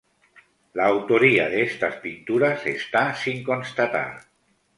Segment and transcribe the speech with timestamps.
[0.77, 4.21] La autoría de estas pinturas está sin constatar.